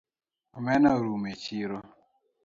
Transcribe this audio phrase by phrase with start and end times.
[0.57, 1.77] Omena orumo echiro